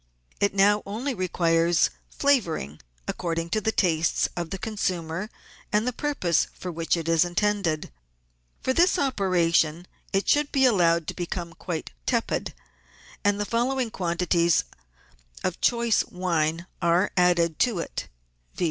It 0.39 0.55
now 0.55 0.81
only 0.83 1.13
requires 1.13 1.91
flavouring 2.09 2.81
according 3.07 3.51
to 3.51 3.61
the 3.61 3.71
tastes 3.71 4.27
of 4.35 4.49
the 4.49 4.57
consumer 4.57 5.29
and 5.71 5.87
the 5.87 5.93
purpose 5.93 6.47
for 6.55 6.71
which 6.71 6.97
it 6.97 7.07
is 7.07 7.23
intended. 7.23 7.91
For 8.63 8.73
this 8.73 8.97
operation 8.97 9.85
it 10.11 10.27
should 10.27 10.51
be 10.51 10.65
allowed 10.65 11.05
to 11.09 11.13
become 11.13 11.53
quite 11.53 11.91
tepid, 12.07 12.55
and 13.23 13.39
the 13.39 13.45
following 13.45 13.91
quan 13.91 14.17
tities 14.17 14.63
of 15.43 15.61
choice 15.61 16.03
wine 16.05 16.65
are 16.81 17.11
added 17.15 17.59
to 17.59 17.77
it, 17.77 18.07
viz. 18.55 18.59